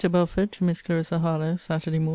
[0.09, 1.91] BELFORD, TO MISS CLARISSA HARLOWE SAT.
[1.91, 2.09] MORN.